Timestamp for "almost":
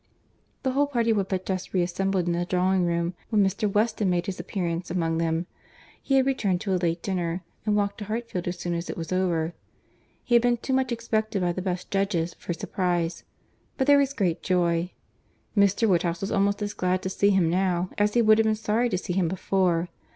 16.31-16.63